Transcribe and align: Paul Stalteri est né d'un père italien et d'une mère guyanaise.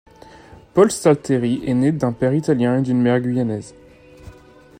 Paul 0.73 0.89
Stalteri 0.91 1.61
est 1.63 1.75
né 1.75 1.91
d'un 1.91 2.11
père 2.11 2.33
italien 2.33 2.79
et 2.79 2.81
d'une 2.81 3.03
mère 3.03 3.19
guyanaise. 3.21 3.75